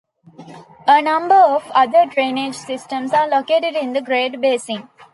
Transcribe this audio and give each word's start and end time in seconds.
A 0.87 0.99
number 0.99 1.35
of 1.35 1.69
other 1.75 2.07
drainage 2.07 2.55
systems 2.55 3.13
are 3.13 3.27
located 3.27 3.75
in 3.75 3.93
the 3.93 4.01
Great 4.01 4.41
Basin. 4.41 4.89